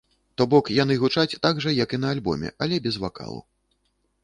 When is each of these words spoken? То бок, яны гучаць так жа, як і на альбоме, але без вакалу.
То 0.41 0.45
бок, 0.53 0.71
яны 0.77 0.95
гучаць 1.03 1.39
так 1.43 1.61
жа, 1.67 1.75
як 1.83 1.95
і 1.97 2.01
на 2.03 2.09
альбоме, 2.15 2.49
але 2.67 2.83
без 2.89 2.95
вакалу. 3.07 3.39